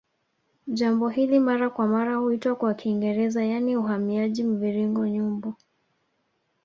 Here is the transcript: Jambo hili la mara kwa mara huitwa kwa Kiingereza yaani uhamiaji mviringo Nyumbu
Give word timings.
Jambo 0.67 1.09
hili 1.09 1.33
la 1.35 1.39
mara 1.41 1.69
kwa 1.69 1.87
mara 1.87 2.15
huitwa 2.15 2.55
kwa 2.55 2.73
Kiingereza 2.73 3.45
yaani 3.45 3.77
uhamiaji 3.77 4.43
mviringo 4.43 5.07
Nyumbu 5.07 5.53